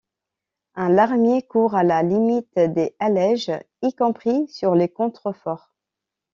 Un 0.73 0.89
larmier 0.89 1.43
court 1.43 1.75
à 1.75 1.83
la 1.83 2.01
limite 2.01 2.57
des 2.57 2.95
allèges, 2.97 3.51
y 3.83 3.93
compris 3.93 4.47
sur 4.47 4.73
les 4.73 4.89
contreforts. 4.89 5.75